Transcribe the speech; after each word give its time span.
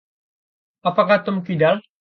Apakah 0.89 1.17
Tom 1.25 1.37
kidal? 1.45 1.77